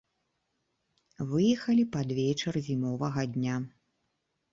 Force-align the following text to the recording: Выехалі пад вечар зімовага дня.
Выехалі 1.33 1.83
пад 1.95 2.07
вечар 2.19 2.53
зімовага 2.69 3.21
дня. 3.37 3.55